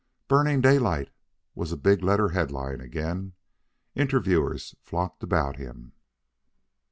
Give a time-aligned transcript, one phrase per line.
[0.27, 1.11] BURNING DAYLIGHT
[1.53, 3.33] was a big letter headline again.
[3.93, 5.91] Interviewers flocked about him.